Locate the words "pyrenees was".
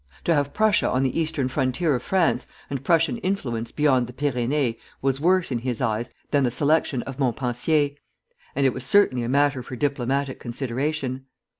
4.13-5.21